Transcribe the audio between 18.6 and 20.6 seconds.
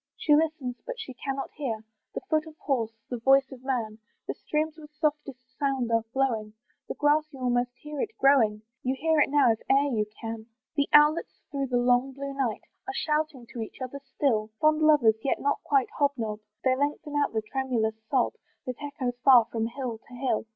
That echoes far from hill to hill.